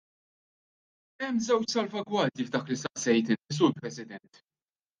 [1.23, 4.45] Hemm żewġ salvagwardji f'dak li staqsejt inti, Sur President.